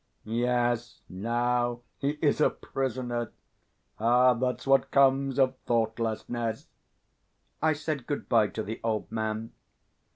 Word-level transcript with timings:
"Yes, 0.25 1.01
now 1.09 1.81
he 1.99 2.17
is 2.23 2.41
a 2.41 2.49
prisoner!... 2.49 3.31
Ah, 3.99 4.33
that's 4.33 4.65
what 4.65 4.89
comes 4.89 5.37
of 5.37 5.55
thoughtlessness!" 5.67 6.65
I 7.61 7.73
said 7.73 8.07
good 8.07 8.27
bye 8.27 8.47
to 8.47 8.63
the 8.63 8.79
old 8.83 9.11
man. 9.11 9.51